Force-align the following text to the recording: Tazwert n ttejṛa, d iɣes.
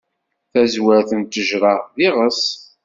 Tazwert 0.51 1.09
n 1.13 1.21
ttejṛa, 1.23 1.73
d 1.95 1.97
iɣes. 2.07 2.41